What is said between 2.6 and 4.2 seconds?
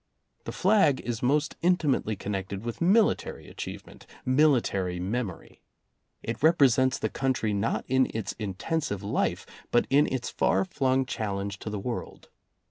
with military achievement,